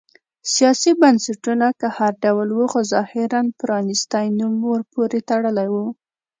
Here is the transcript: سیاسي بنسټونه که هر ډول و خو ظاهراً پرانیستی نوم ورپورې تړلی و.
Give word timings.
سیاسي 0.53 0.91
بنسټونه 1.01 1.67
که 1.79 1.87
هر 1.97 2.11
ډول 2.23 2.47
و 2.51 2.61
خو 2.71 2.79
ظاهراً 2.93 3.41
پرانیستی 3.59 4.25
نوم 4.39 4.55
ورپورې 4.71 5.19
تړلی 5.29 5.67
و. 5.73 5.75